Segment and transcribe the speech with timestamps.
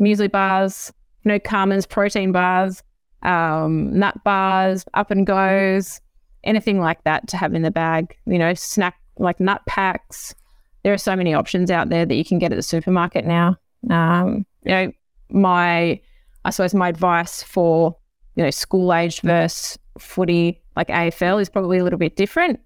[0.00, 0.92] muesli bars,
[1.24, 2.82] you know, Carmen's protein bars,
[3.22, 6.00] um, nut bars, up and goes,
[6.44, 8.16] anything like that to have in the bag.
[8.26, 10.34] You know, snack like nut packs.
[10.84, 13.56] There are so many options out there that you can get at the supermarket now.
[13.90, 14.92] Um, you know,
[15.30, 16.00] my
[16.44, 17.96] I suppose my advice for
[18.36, 22.60] you know school aged versus footy like AFL is probably a little bit different.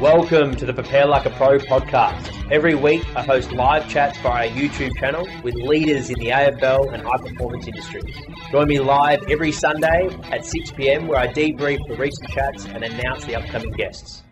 [0.00, 2.50] Welcome to the Prepare Like a Pro podcast.
[2.50, 6.92] Every week, I host live chats via our YouTube channel with leaders in the AFL
[6.92, 8.12] and high performance industries.
[8.50, 12.82] Join me live every Sunday at 6 pm, where I debrief the recent chats and
[12.82, 14.24] announce the upcoming guests.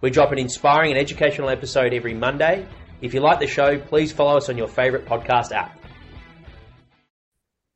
[0.00, 2.66] We drop an inspiring and educational episode every Monday.
[3.00, 5.78] If you like the show, please follow us on your favourite podcast app.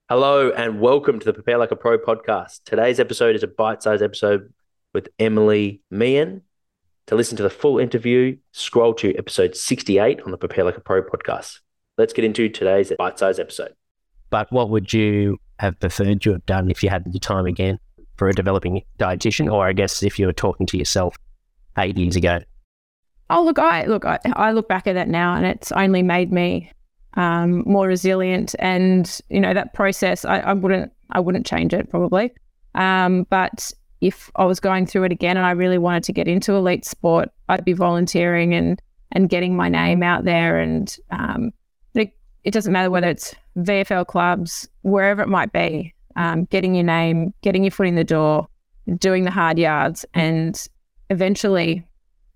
[0.08, 2.64] Hello, and welcome to the Prepare Like a Pro podcast.
[2.64, 4.52] Today's episode is a bite sized episode
[4.92, 6.42] with Emily Meehan.
[7.08, 10.80] To listen to the full interview, scroll to episode 68 on the Prepare Like a
[10.82, 11.60] Pro podcast.
[11.96, 13.72] Let's get into today's bite sized episode.
[14.28, 17.78] But what would you have preferred to have done if you had the time again
[18.16, 21.16] for a developing dietitian, or I guess if you were talking to yourself
[21.78, 22.40] eight years ago?
[23.30, 26.30] Oh, look, I look, I, I look back at it now, and it's only made
[26.30, 26.70] me
[27.14, 28.54] um, more resilient.
[28.58, 32.34] And you know that process, I, I wouldn't, I wouldn't change it probably.
[32.74, 36.28] Um, but if I was going through it again and I really wanted to get
[36.28, 38.80] into elite sport, I'd be volunteering and
[39.12, 40.58] and getting my name out there.
[40.58, 41.50] And um,
[41.94, 42.12] it,
[42.44, 47.32] it, doesn't matter whether it's VFL clubs, wherever it might be, um, getting your name,
[47.40, 48.48] getting your foot in the door,
[48.98, 50.68] doing the hard yards, and
[51.08, 51.82] eventually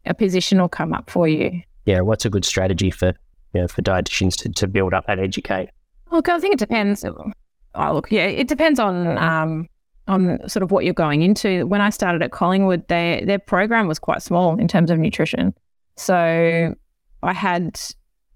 [0.06, 1.60] a position will come up for you.
[1.84, 3.12] Yeah, what's a good strategy for
[3.54, 5.68] you know, for dietitians to, to build up and educate?
[6.10, 7.04] Look, I think it depends.
[7.04, 9.68] Oh, look, yeah, it depends on um,
[10.08, 11.66] on sort of what you're going into.
[11.66, 15.54] When I started at Collingwood, they, their program was quite small in terms of nutrition.
[15.96, 16.74] So
[17.22, 17.80] I had,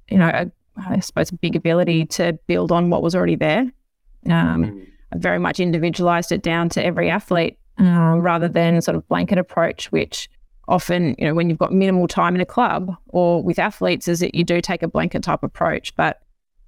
[0.08, 3.62] you know, a, I suppose a big ability to build on what was already there.
[4.26, 4.80] Um, mm-hmm.
[5.12, 9.38] I very much individualized it down to every athlete um, rather than sort of blanket
[9.38, 10.28] approach, which
[10.68, 14.20] often, you know, when you've got minimal time in a club or with athletes, is
[14.20, 16.20] that you do take a blanket type approach, but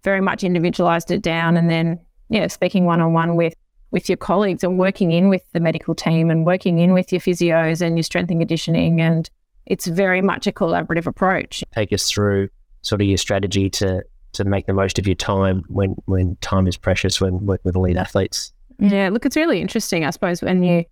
[0.05, 3.55] very much individualized it down and then, yeah, speaking one on one with
[3.91, 7.21] with your colleagues and working in with the medical team and working in with your
[7.21, 9.01] physios and your strength and conditioning.
[9.01, 9.29] And
[9.67, 11.65] it's very much a collaborative approach.
[11.75, 12.49] Take us through
[12.83, 16.67] sort of your strategy to to make the most of your time when when time
[16.67, 18.53] is precious when working with elite athletes.
[18.79, 20.85] Yeah, look, it's really interesting, I suppose, when you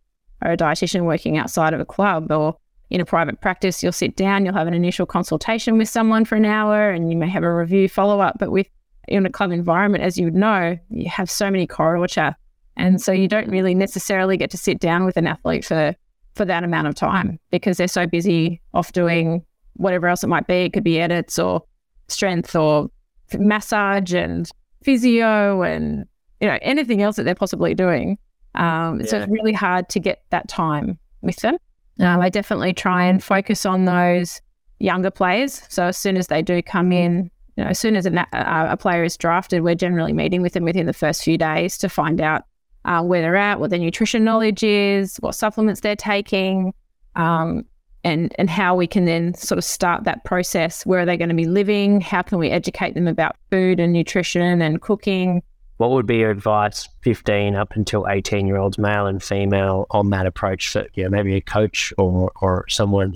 [0.43, 2.57] are a dietitian working outside of a club or
[2.91, 6.37] in a private practice, you'll sit down, you'll have an initial consultation with someone for
[6.37, 8.37] an hour, and you may have a review follow up.
[8.39, 8.69] But with
[9.09, 12.37] in a club environment, as you would know, you have so many corridor chat
[12.77, 15.95] and so you don't really necessarily get to sit down with an athlete for,
[16.35, 19.45] for that amount of time because they're so busy off doing
[19.75, 20.65] whatever else it might be.
[20.65, 21.63] It could be edits or
[22.09, 22.91] strength or
[23.39, 24.49] massage and
[24.83, 26.07] physio and
[26.41, 28.19] you know anything else that they're possibly doing.
[28.55, 29.07] Um, yeah.
[29.07, 31.57] So it's really hard to get that time with them.
[31.99, 34.41] Um, I definitely try and focus on those
[34.79, 35.63] younger players.
[35.69, 38.77] So as soon as they do come in, you know, as soon as a, a
[38.77, 42.21] player is drafted, we're generally meeting with them within the first few days to find
[42.21, 42.45] out
[42.87, 46.73] uh, where they're at, what their nutrition knowledge is, what supplements they're taking,
[47.17, 47.65] um,
[48.05, 50.87] and and how we can then sort of start that process.
[50.87, 52.01] Where are they going to be living?
[52.01, 55.43] How can we educate them about food and nutrition and cooking?
[55.79, 60.09] What would be your advice, 15 up until 18 year olds, male and female, on
[60.11, 60.71] that approach?
[60.71, 63.15] For you know, maybe a coach or or someone,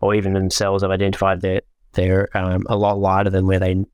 [0.00, 3.84] or even themselves have identified that they're um, a lot lighter than where they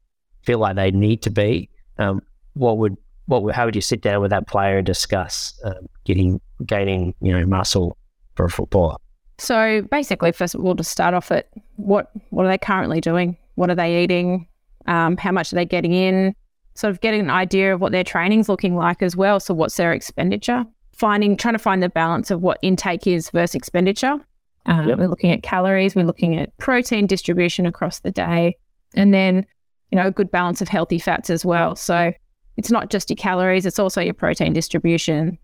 [0.42, 1.68] feel like they need to be.
[1.98, 2.22] Um,
[2.54, 2.96] what would
[3.28, 7.32] what how would you sit down with that player and discuss um, getting gaining you
[7.32, 7.96] know muscle
[8.34, 8.96] for a footballer?
[9.38, 13.36] So basically, first of all, to start off at what what are they currently doing?
[13.54, 14.48] What are they eating?
[14.86, 16.34] Um, how much are they getting in?
[16.74, 19.40] Sort of getting an idea of what their training's looking like as well.
[19.40, 20.64] So what's their expenditure?
[20.92, 24.18] Finding trying to find the balance of what intake is versus expenditure.
[24.66, 24.98] Um, yep.
[24.98, 25.94] We're looking at calories.
[25.94, 28.56] We're looking at protein distribution across the day,
[28.94, 29.44] and then
[29.90, 31.76] you know a good balance of healthy fats as well.
[31.76, 32.12] So
[32.58, 35.38] it's not just your calories, it's also your protein distribution,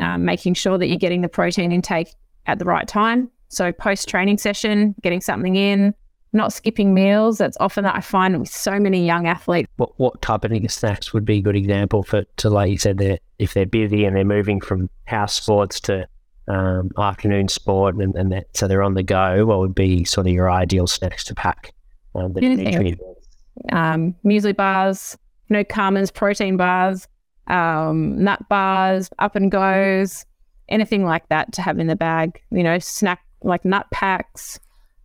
[0.00, 2.14] um, making sure that you're getting the protein intake
[2.46, 3.28] at the right time.
[3.48, 5.92] So, post training session, getting something in,
[6.32, 7.38] not skipping meals.
[7.38, 9.68] That's often that I find with so many young athletes.
[9.78, 12.98] What, what type of snacks would be a good example for, to like you said,
[12.98, 16.06] they're, if they're busy and they're moving from house sports to
[16.46, 20.28] um, afternoon sport and, and that, so they're on the go, what would be sort
[20.28, 21.74] of your ideal snacks to pack?
[22.14, 22.32] Um,
[23.72, 25.18] um, muesli bars,
[25.50, 27.08] you know, Carmen's protein bars,
[27.48, 30.24] um, nut bars, up and goes,
[30.68, 32.40] anything like that to have in the bag.
[32.50, 34.58] You know, snack like nut packs,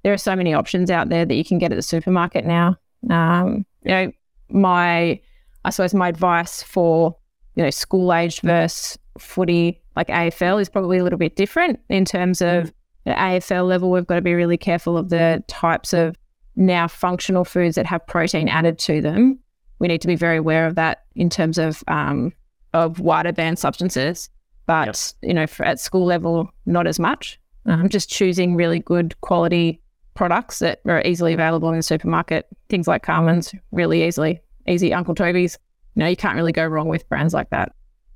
[0.03, 2.77] there are so many options out there that you can get at the supermarket now.
[3.09, 4.11] Um, you know,
[4.49, 5.19] my,
[5.63, 7.15] I suppose my advice for,
[7.55, 12.05] you know, school age versus footy like AFL is probably a little bit different in
[12.05, 12.71] terms of
[13.05, 16.15] at AFL level, we've got to be really careful of the types of
[16.55, 19.39] now functional foods that have protein added to them.
[19.79, 22.33] We need to be very aware of that in terms of um,
[22.73, 24.29] of WADA banned substances.
[24.65, 25.29] But yep.
[25.29, 27.39] you know, for, at school level, not as much.
[27.67, 29.81] Um, just choosing really good quality
[30.13, 32.47] products that are easily available in the supermarket.
[32.69, 35.57] Things like Carmen's, really easily, easy Uncle Toby's.
[35.95, 37.73] You know, you can't really go wrong with brands like that.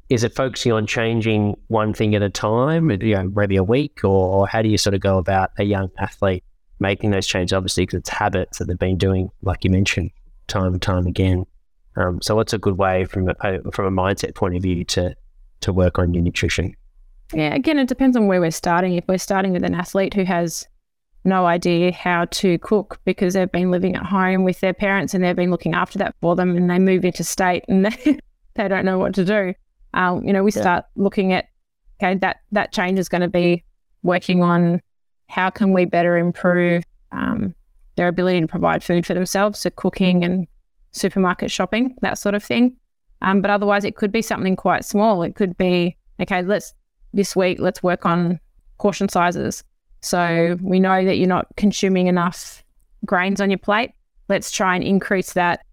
[0.10, 4.04] Is it focusing on changing one thing at a time, you know, maybe a week,
[4.04, 6.44] or how do you sort of go about a young athlete
[6.80, 7.54] making those changes?
[7.54, 10.10] Obviously, because it's habits that they've been doing, like you mentioned,
[10.48, 11.46] time and time again.
[12.00, 15.16] Um, so, what's a good way from a, from a mindset point of view to
[15.62, 16.75] to work on your nutrition?
[17.34, 18.96] Yeah, again, it depends on where we're starting.
[18.96, 20.68] If we're starting with an athlete who has
[21.25, 25.24] no idea how to cook because they've been living at home with their parents and
[25.24, 28.18] they've been looking after that for them and they move into state and they,
[28.56, 29.54] they don't know what to do.
[29.94, 30.62] Um, you know, we yeah.
[30.62, 31.50] start looking at
[32.02, 33.63] okay, that that change is going to be
[34.02, 34.81] working on
[35.28, 37.54] how can we better improve um,
[37.95, 40.48] their ability to provide food for themselves, so cooking and
[40.92, 42.76] supermarket shopping, that sort of thing.
[43.22, 45.24] Um, but otherwise, it could be something quite small.
[45.24, 46.42] It could be okay.
[46.42, 46.74] Let's
[47.14, 48.40] this week let's work on
[48.80, 49.64] portion sizes.
[50.02, 52.64] So we know that you're not consuming enough
[53.06, 53.92] grains on your plate.
[54.30, 55.66] Let's try and increase that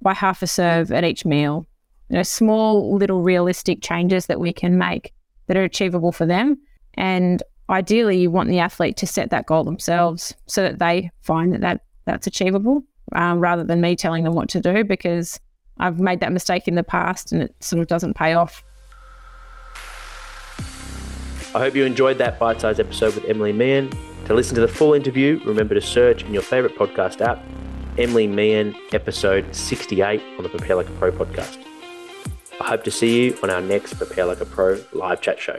[0.00, 1.66] by half a serve at each meal.
[2.08, 5.12] You know, small little realistic changes that we can make
[5.46, 6.58] that are achievable for them.
[6.94, 11.52] And ideally, you want the athlete to set that goal themselves so that they find
[11.54, 15.40] that, that that's achievable um, rather than me telling them what to do because
[15.78, 18.62] I've made that mistake in the past and it sort of doesn't pay off.
[21.54, 23.90] I hope you enjoyed that bite sized episode with Emily Meehan.
[24.26, 27.42] To listen to the full interview, remember to search in your favourite podcast app
[27.98, 31.58] Emily Meehan, episode 68 on the Prepare Like a Pro podcast.
[32.58, 35.58] I hope to see you on our next Prepare Like a Pro live chat show.